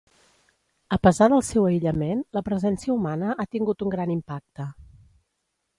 A 0.95 0.97
pesar 1.07 1.27
del 1.33 1.43
seu 1.49 1.67
aïllament, 1.73 2.23
la 2.39 2.43
presència 2.49 2.95
humana 2.97 3.37
ha 3.45 3.49
tingut 3.57 3.87
un 3.87 3.95
gran 3.97 4.17
impacte. 4.19 4.69